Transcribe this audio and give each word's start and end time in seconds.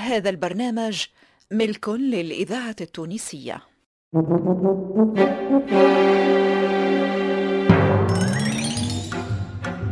هذا 0.00 0.30
البرنامج 0.30 1.06
ملك 1.50 1.88
للإذاعة 1.88 2.76
التونسية. 2.80 3.60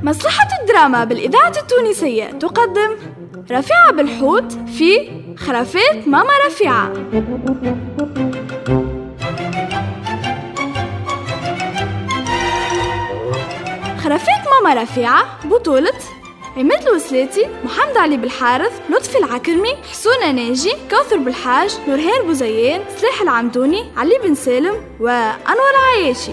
مسرحة 0.03 0.49
الدراما 0.61 1.05
بالإذاعة 1.05 1.53
التونسية 1.63 2.25
تقدم 2.25 2.97
رفيعة 3.51 3.93
بالحوت 3.93 4.53
في 4.53 5.11
خرافات 5.37 6.09
ماما 6.09 6.33
رفيعة. 6.47 6.93
خرافات 13.99 14.43
ماما 14.53 14.83
رفيعة 14.83 15.49
بطولة 15.49 16.18
عماد 16.59 16.89
الوسلاتي 16.89 17.47
محمد 17.65 17.97
علي 17.97 18.17
بالحارث 18.17 18.73
لطفي 18.91 19.19
العكرمي 19.19 19.77
حسونة 19.91 20.31
ناجي 20.33 20.73
كوثر 20.91 21.17
بالحاج 21.17 21.79
نورهان 21.89 22.27
بوزيان 22.27 22.81
سلاح 22.97 23.23
العمدوني 23.23 23.85
علي 23.97 24.19
بن 24.25 24.35
سالم 24.35 24.75
وأنور 25.01 25.73
عياشي. 25.95 26.33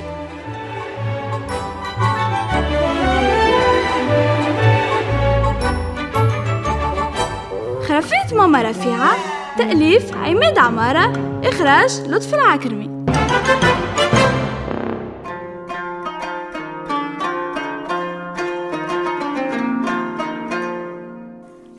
خرافات 7.88 8.34
ماما 8.34 8.62
رفيعة 8.62 9.16
تأليف 9.58 10.17
عماد 10.17 10.58
عمارة 10.58 11.39
إخراج 11.44 12.02
لطفي 12.08 12.36
العكرمي. 12.36 12.95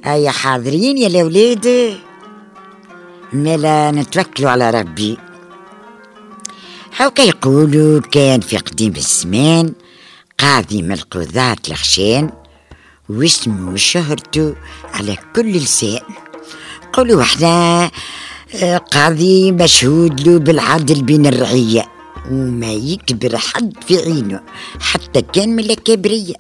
هيا 0.07 0.31
حاضرين 0.31 0.99
يا 0.99 1.07
الأولاد. 1.07 1.97
ملا 3.33 3.91
نتوكلوا 3.91 4.51
على 4.51 4.71
ربي. 4.71 5.19
هاكا 6.97 7.23
يقولوا 7.23 8.01
كان 8.01 8.41
في 8.41 8.57
قديم 8.57 8.93
الزمان 8.97 9.73
قاضي 10.39 10.83
من 10.83 10.93
القضاة 10.93 11.57
الخشان 11.69 12.31
واسمه 13.09 13.73
وشهرته 13.73 14.55
على 14.95 15.17
كل 15.37 15.53
لسان. 15.53 16.01
قولوا 16.93 17.23
إحنا 17.23 17.91
آه، 18.55 18.77
قاضي 18.77 19.53
مشهود 19.53 20.29
له 20.29 20.39
بالعدل 20.39 21.03
بين 21.03 21.27
الرعية 21.27 21.87
وما 22.31 22.73
يكبر 22.73 23.37
حد 23.37 23.75
في 23.87 23.99
عينه 23.99 24.41
حتى 24.81 25.23
كان 25.23 25.49
من 25.49 25.71
الكبرية 25.71 26.35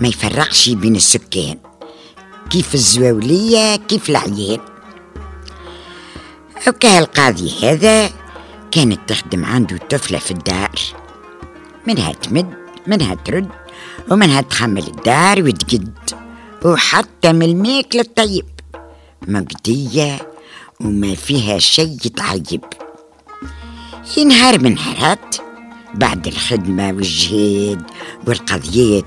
ما 0.00 0.08
يفرقش 0.08 0.68
بين 0.68 0.96
السكان. 0.96 1.69
كيف 2.50 2.74
الزواولية 2.74 3.76
كيف 3.76 4.10
العيال؟ 4.10 4.60
وكان 6.68 7.02
القاضي 7.02 7.52
هذا 7.62 8.10
كانت 8.70 9.00
تخدم 9.06 9.44
عنده 9.44 9.76
طفلة 9.76 10.18
في 10.18 10.30
الدار. 10.30 10.80
منها 11.86 12.12
تمد 12.12 12.54
منها 12.86 13.14
ترد 13.14 13.48
ومنها 14.10 14.40
تحمل 14.40 14.82
الدار 14.82 15.42
وتقد 15.42 15.92
وحتى 16.64 17.32
من 17.32 17.42
الماكلة 17.42 18.00
الطيب. 18.00 18.46
مقدية 19.28 20.18
وما 20.80 21.14
فيها 21.14 21.58
شي 21.58 21.82
يتعيب. 21.82 22.64
ينهار 24.16 24.58
من 24.58 24.74
نهارات 24.74 25.36
بعد 25.94 26.26
الخدمة 26.26 26.86
والجهاد 26.86 27.82
والقضيات 28.26 29.06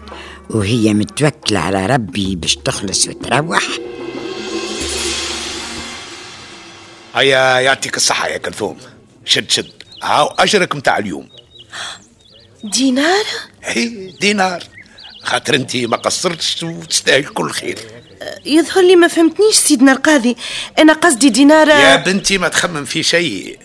وهي 0.53 0.93
متوكلة 0.93 1.59
على 1.59 1.85
ربي 1.85 2.35
باش 2.35 2.55
تخلص 2.55 3.07
وتروح. 3.07 3.63
هيا 7.15 7.59
يعطيك 7.59 7.97
الصحة 7.97 8.27
يا 8.27 8.37
كلثوم. 8.37 8.77
شد 9.25 9.51
شد. 9.51 9.71
هاو 10.03 10.25
أجرك 10.25 10.75
متاع 10.75 10.97
اليوم. 10.97 11.29
دينار؟ 12.63 13.25
هي 13.63 14.11
دينار. 14.21 14.63
خاطر 15.23 15.55
انت 15.55 15.75
ما 15.75 15.97
قصرتش 15.97 16.63
وتستاهل 16.63 17.25
كل 17.25 17.51
خير. 17.51 17.79
يظهر 18.45 18.83
لي 18.83 18.95
ما 18.95 19.07
فهمتنيش 19.07 19.55
سيدنا 19.55 19.91
القاضي. 19.91 20.35
أنا 20.79 20.93
قصدي 20.93 21.29
دينار 21.29 21.67
يا 21.67 21.95
بنتي 21.95 22.37
ما 22.37 22.47
تخمم 22.47 22.85
في 22.85 23.03
شيء. 23.03 23.59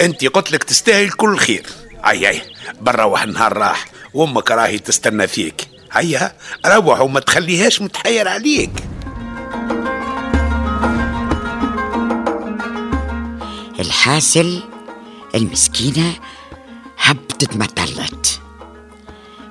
انت 0.00 0.24
قلت 0.24 0.52
لك 0.52 0.64
تستاهل 0.64 1.10
كل 1.10 1.36
خير. 1.36 1.66
اي 2.06 2.28
اي 2.28 2.42
بروح 2.80 3.22
النهار 3.22 3.52
راح. 3.52 3.86
وأمك 4.14 4.50
راهي 4.50 4.78
تستنى 4.78 5.26
فيك. 5.26 5.69
هيا 5.92 6.32
روح 6.66 7.00
وما 7.00 7.20
تخليهاش 7.20 7.82
متحير 7.82 8.28
عليك. 8.28 8.70
الحاصل 13.80 14.62
المسكينة 15.34 16.12
هبطت 16.98 17.56
ما 17.56 17.66
طلت 17.66 18.40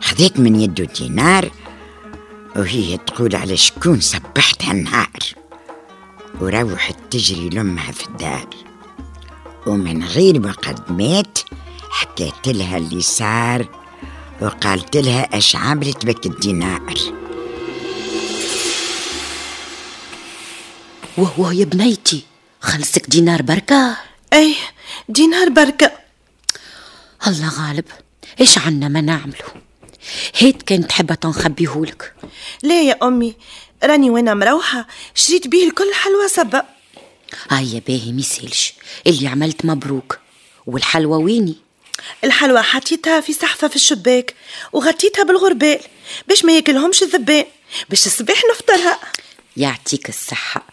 خذيت 0.01 0.39
من 0.39 0.59
يده 0.59 0.83
دينار 0.83 1.51
وهي 2.55 2.97
تقول 2.97 3.35
على 3.35 3.57
شكون 3.57 3.99
صبحتها 3.99 4.71
النهار 4.71 5.19
وروحت 6.41 6.95
تجري 7.11 7.49
لأمها 7.49 7.91
في 7.91 8.07
الدار. 8.07 8.47
ومن 9.67 10.03
غير 10.03 10.39
مقدمات 10.39 11.39
حكيت 11.89 12.47
لها 12.47 12.77
اللي 12.77 13.01
صار 13.01 13.78
وقالت 14.41 14.97
لها 14.97 15.37
اش 15.37 15.55
عملت 15.55 16.05
بك 16.05 16.25
الدينار؟ 16.25 16.95
وهو 21.17 21.51
يا 21.51 21.65
بنيتي 21.65 22.23
خلصك 22.61 23.09
دينار 23.09 23.41
بركة؟ 23.41 23.97
اي 24.33 24.55
دينار 25.09 25.49
بركة. 25.49 25.91
الله 27.27 27.49
غالب 27.49 27.85
إيش 28.41 28.57
عنا 28.57 28.87
ما 28.87 29.01
نعمله 29.01 29.45
هيت 30.35 30.61
كانت 30.61 30.91
حبة 30.91 31.17
نخبيهولك 31.25 32.13
لا 32.63 32.81
يا 32.81 32.97
أمي 33.03 33.35
راني 33.83 34.09
وأنا 34.09 34.33
مروحة 34.33 34.87
شريت 35.15 35.47
بيه 35.47 35.67
الكل 35.67 35.93
حلوى 35.93 36.27
صبا 36.27 36.63
هاي 37.49 37.73
يا 37.73 37.81
باهي 37.87 38.11
ميسالش 38.11 38.73
اللي 39.07 39.27
عملت 39.27 39.65
مبروك. 39.65 40.19
والحلوى 40.67 41.23
ويني؟ 41.23 41.55
الحلوى 42.23 42.61
حطيتها 42.61 43.21
في 43.21 43.33
صحفة 43.33 43.67
في 43.67 43.75
الشباك 43.75 44.35
وغطيتها 44.73 45.23
بالغربال 45.23 45.79
باش 46.27 46.45
ما 46.45 46.55
ياكلهمش 46.55 47.03
الذبان 47.03 47.45
باش 47.89 48.05
الصباح 48.07 48.41
نفطرها. 48.51 48.99
يعطيك 49.57 50.09
الصحة. 50.09 50.63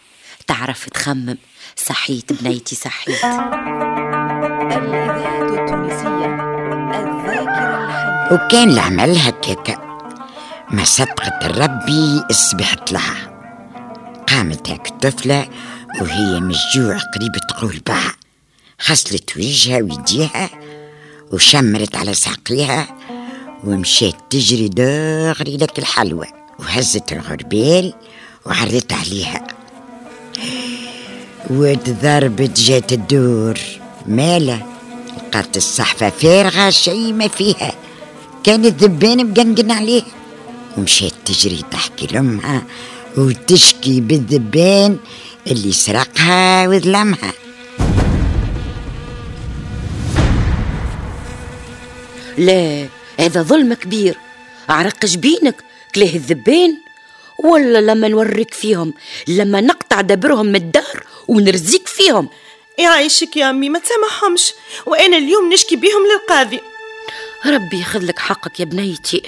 تعرف 0.47 0.89
تخمم. 0.89 1.37
صحيت 1.75 2.33
بنيتي 2.33 2.75
صحيت. 2.75 3.23
الإذاعة 4.73 5.41
التونسية 5.41 6.25
الذاكرة 6.99 7.85
الحية. 7.85 8.33
وكان 8.33 8.69
العمل 8.69 9.17
هكاكا. 9.17 9.87
ما 10.71 10.83
صدقت 10.83 11.43
ربي 11.43 12.21
أصبحت 12.31 12.91
لها. 12.91 13.37
قامت 14.29 14.69
هاك 14.69 14.87
الطفلة 14.87 15.49
وهي 16.01 16.39
من 16.39 16.51
الجوع 16.55 16.97
قريب 17.15 17.31
تقول 17.49 17.79
بها 17.87 18.15
غسلت 18.89 19.37
وجهها 19.37 19.81
ويديها 19.81 20.49
وشمرت 21.31 21.95
على 21.95 22.13
ساقيها 22.13 22.95
ومشيت 23.63 24.15
تجري 24.29 24.67
دغري 24.67 25.57
لك 25.57 25.79
الحلوى 25.79 26.27
وهزت 26.59 27.11
الغربال 27.11 27.93
وعرضت 28.45 28.93
عليها. 28.93 29.47
وتضربت 31.49 32.59
جات 32.59 32.93
الدور 32.93 33.59
مالا؟ 34.05 34.59
لقات 35.17 35.57
الصحفة 35.57 36.09
فارغة 36.09 36.69
شي 36.69 37.13
ما 37.13 37.27
فيها. 37.27 37.73
كان 38.43 38.65
الذبان 38.65 39.31
مقنقن 39.31 39.71
عليه. 39.71 40.03
ومشيت 40.77 41.13
تجري 41.25 41.63
تحكي 41.71 42.07
لأمها 42.07 42.63
وتشكي 43.17 44.01
بالذبان 44.01 44.97
اللي 45.47 45.71
سرقها 45.71 46.67
وظلمها. 46.67 47.33
لا 52.37 52.87
هذا 53.19 53.41
ظلم 53.41 53.73
كبير. 53.73 54.17
عرق 54.69 55.05
جبينك 55.05 55.55
كلاه 55.95 56.15
الذبان 56.15 56.77
ولا 57.43 57.81
لما 57.81 58.07
نوريك 58.07 58.53
فيهم 58.53 58.93
لما 59.27 59.61
نقطع 59.61 60.01
دبرهم 60.01 60.45
من 60.45 60.55
الدار 60.55 61.03
ونرزيك 61.27 61.87
فيهم. 61.87 62.29
يعيشك 62.77 63.37
يا 63.37 63.49
أمي 63.49 63.69
ما 63.69 63.79
تسامحهمش. 63.79 64.53
وأنا 64.85 65.17
اليوم 65.17 65.53
نشكي 65.53 65.75
بيهم 65.75 66.03
للقاضي. 66.13 66.61
ربي 67.45 67.79
ياخذ 67.79 67.99
لك 67.99 68.19
حقك 68.19 68.59
يا 68.59 68.65
بنيتي. 68.65 69.21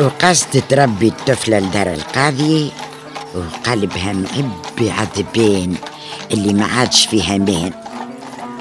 وقصدت 0.00 0.64
تربي 0.70 1.08
الطفلة 1.08 1.58
لدار 1.58 1.92
القاضي 1.92 2.72
وقلبها 3.34 4.12
معبي 4.12 4.90
عذبان 4.90 5.76
اللي 6.30 6.52
ما 6.52 6.66
عادش 6.66 7.06
فيها 7.06 7.38
مان 7.38 7.72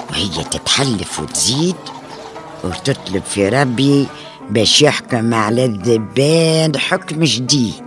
وهي 0.09 0.43
تتحلف 0.43 1.19
وتزيد 1.19 1.75
وتطلب 2.63 3.23
في 3.23 3.49
ربي 3.49 4.07
باش 4.49 4.81
يحكم 4.81 5.33
على 5.33 5.65
الذبان 5.65 6.77
حكم 6.77 7.23
جديد. 7.23 7.83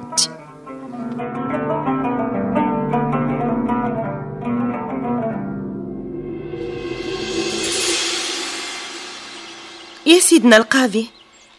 يا 10.07 10.21
سيدنا 10.21 10.57
القاضي 10.57 11.11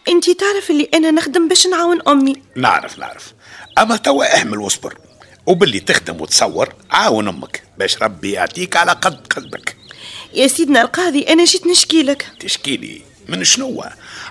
انتي 0.08 0.34
تعرف 0.34 0.72
اللي 0.72 0.90
أنا 0.94 1.12
نخدم 1.12 1.48
باش 1.48 1.68
نعاون 1.68 2.02
أمي؟ 2.08 2.36
نعرف 2.56 3.00
نعرف. 3.00 3.34
أما 3.78 3.98
توا 3.98 4.40
اهمل 4.40 4.58
واصبر. 4.58 4.98
وباللي 5.48 5.80
تخدم 5.80 6.22
وتصور 6.22 6.74
عاون 6.92 7.28
أمك 7.28 7.64
باش 7.78 7.98
ربي 7.98 8.32
يعطيك 8.32 8.76
على 8.76 8.92
قد 8.92 9.28
قلبك. 9.28 9.76
يا 10.34 10.48
سيدنا 10.48 10.82
القاضي 10.82 11.22
أنا 11.22 11.46
جيت 11.46 11.68
نشكي 11.68 12.04
لك. 12.04 12.28
تشكي 12.40 12.78
لي؟ 12.78 13.02
من 13.28 13.44
شنو؟ 13.44 13.84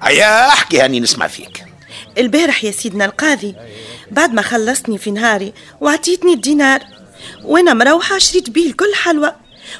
هيا 0.03 0.49
أحكي 0.49 0.81
هاني 0.81 1.01
نسمع 1.01 1.27
فيك. 1.27 1.65
البارح 2.19 2.65
يا 2.65 2.71
سيدنا 2.71 3.05
القاضي 3.05 3.55
بعد 4.11 4.33
ما 4.33 4.43
خلصتني 4.43 4.99
في 4.99 5.11
نهاري 5.11 5.53
وعطيتني 5.81 6.33
الدينار 6.33 6.81
وأنا 7.43 7.75
مروحة 7.75 8.19
شريت 8.19 8.51
بيه 8.51 8.67
الكل 8.67 8.95
حلوى 8.95 9.33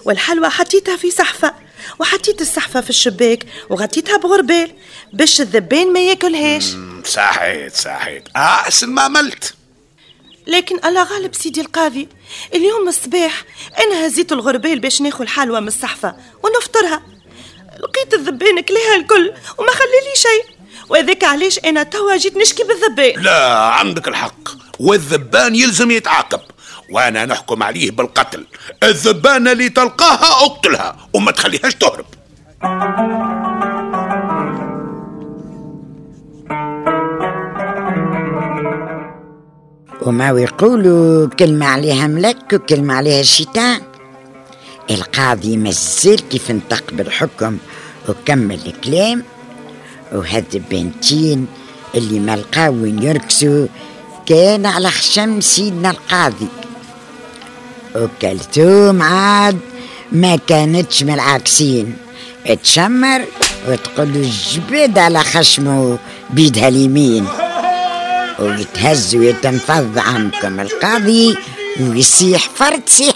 والحلوى 0.05 0.49
حطيتها 0.49 0.97
في 0.97 1.11
صحفة 1.11 1.55
وحطيت 1.99 2.41
الصحفة 2.41 2.81
في 2.81 2.91
الشباك 2.91 3.47
وغطيتها 3.71 4.17
بغربال 4.17 4.71
باش 5.13 5.41
الذبان 5.41 5.93
ما 5.93 6.01
ياكلهاش. 6.01 6.77
صحيت 7.05 7.77
صحيت. 7.77 8.29
احسن 8.37 8.89
ما 8.89 9.03
عملت. 9.03 9.55
لكن 10.47 10.79
الله 10.85 11.03
غالب 11.03 11.35
سيدي 11.35 11.61
القاضي. 11.61 12.09
اليوم 12.55 12.89
الصباح 12.89 13.45
أنا 13.79 14.07
هزيت 14.07 14.33
الغربال 14.33 14.81
باش 14.81 15.01
ناخذ 15.01 15.27
حلوى 15.27 15.61
من 15.61 15.69
الصحفة 15.69 16.17
ونفطرها. 16.43 17.03
لقيت 17.81 18.15
الذبان 18.15 18.61
كلها 18.61 18.97
الكل 18.97 19.33
وما 19.59 19.71
خلي 19.71 20.01
لي 20.05 20.17
شيء. 20.17 20.57
وهذاك 20.89 21.25
علاش 21.25 21.59
أنا 21.59 21.83
توا 21.83 22.17
جيت 22.17 22.37
نشكي 22.37 22.65
بالذبان 22.65 23.23
لا 23.23 23.55
عندك 23.59 24.09
الحق. 24.09 24.49
والذبان 24.79 25.55
يلزم 25.55 25.91
يتعاقب. 25.91 26.41
وأنا 26.91 27.25
نحكم 27.25 27.63
عليه 27.63 27.91
بالقتل. 27.91 28.47
الذبانة 28.83 29.53
اللي 29.53 29.69
تلقاها 29.69 30.45
أقتلها 30.45 31.09
وما 31.15 31.33
تخليهاش 31.33 31.75
تهرب. 31.75 32.07
وما 40.03 40.29
يقولوا 40.29 41.29
كلمة 41.29 41.67
عليها 41.67 42.07
ملك 42.07 42.53
وكلمة 42.53 42.95
عليها 42.95 43.21
الشيطان 43.21 43.81
القاضي 44.91 45.57
مازال 45.57 46.29
كيف 46.29 46.51
انطق 46.51 46.85
بالحكم 46.93 47.59
وكمل 48.09 48.61
الكلام. 48.67 49.23
وهاد 50.13 50.45
البنتين 50.55 51.47
اللي 51.95 52.21
ما 52.21 52.37
لقاو 52.37 52.75
وين 52.83 53.03
يركسوا 53.03 53.67
كان 54.27 54.67
على 54.67 54.91
خشم 54.91 55.41
سيدنا 55.41 55.91
القاضي. 55.91 56.49
وكلثوم 57.97 59.03
عاد 59.03 59.59
ما 60.13 60.37
كانتش 60.37 61.03
من 61.03 61.15
العاكسين. 61.15 61.97
تشمر 62.63 63.25
وتقول 63.69 64.15
له 64.15 64.21
الجبد 64.21 64.99
على 64.99 65.21
خشمه 65.21 65.99
بيدها 66.31 66.69
اليمين. 66.69 67.27
ويتهز 68.39 69.17
ويتنفض 69.17 69.99
عمكم. 69.99 70.61
القاضي 70.61 71.37
ويصيح 71.81 72.49
فرد 72.55 72.89
صيح. 72.89 73.15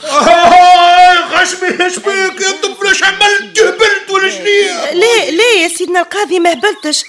خشمي 1.35 1.85
إيش 1.85 1.97
بيك 1.99 2.41
يا 2.41 2.51
طفل 2.63 2.87
إيش 2.89 3.05
عملت؟ 3.05 3.43
جبلت 3.57 4.11
ولا 4.11 4.31
شنيا 4.31 4.93
ليه 4.93 5.31
ليه 5.31 5.63
يا 5.63 5.69
سيدنا 5.69 6.01
القاضي 6.01 6.41
ما 6.41 6.53
هبلتش. 6.53 7.05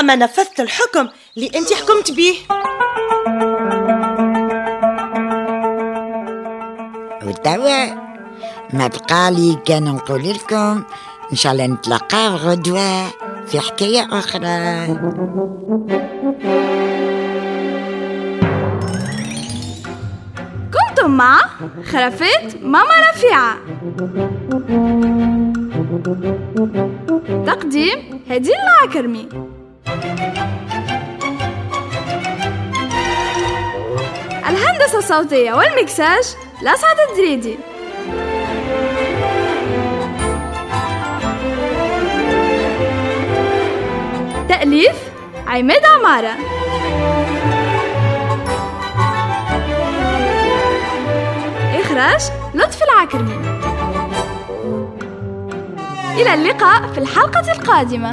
أما 0.00 0.14
نفذت 0.16 0.60
الحكم 0.60 1.08
اللي 1.36 1.50
أنت 1.54 1.72
حكمت 1.72 2.10
بيه 2.10 2.34
وتوا 7.26 7.86
ما 8.72 8.86
بقالي 8.86 9.58
كان 9.66 9.84
نقول 9.84 10.30
لكم 10.30 10.82
إن 11.32 11.36
شاء 11.36 11.52
الله 11.52 11.66
نتلاقاو 11.66 12.36
غدوة 12.36 13.10
في 13.46 13.60
حكاية 13.60 14.08
أخرى. 14.12 14.86
مع 21.14 21.40
خرافات 21.92 22.62
ماما 22.62 22.94
رفيعة. 23.10 23.56
تقديم 27.46 28.20
هدير 28.30 28.54
العكرمي. 28.64 29.28
الهندسة 34.48 34.98
الصوتية 34.98 35.52
والمكساج 35.52 36.24
لسعد 36.62 36.96
الدريدي. 37.10 37.58
تأليف 44.48 44.96
عماد 45.46 45.84
عمارة. 45.84 46.34
إخراج 51.94 52.22
لطفي 52.54 52.84
العكرمي 52.84 53.34
إلى 56.16 56.34
اللقاء 56.34 56.92
في 56.92 56.98
الحلقة 56.98 57.52
القادمة. 57.52 58.10